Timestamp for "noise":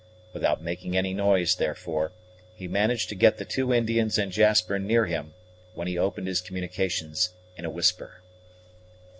1.13-1.53